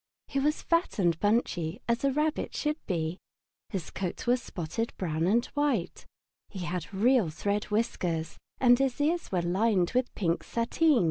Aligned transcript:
He 0.25 0.39
was 0.39 0.63
fat 0.63 0.97
and 0.97 1.19
bunchy, 1.19 1.79
as 1.87 2.03
a 2.03 2.11
rabbit 2.11 2.55
should 2.55 2.83
be; 2.87 3.19
his 3.69 3.91
coat 3.91 4.25
was 4.25 4.41
spotted 4.41 4.97
brown 4.97 5.27
and 5.27 5.45
white, 5.53 6.07
he 6.49 6.65
had 6.65 6.91
real 6.91 7.29
thread 7.29 7.65
whiskers, 7.65 8.39
and 8.59 8.79
his 8.79 8.99
ears 8.99 9.31
were 9.31 9.43
lined 9.43 9.91
with 9.91 10.11
pink 10.15 10.43
sateen. 10.43 10.99